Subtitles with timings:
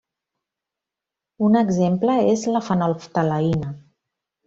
[1.49, 3.75] Un exemple és la fenolftaleïna.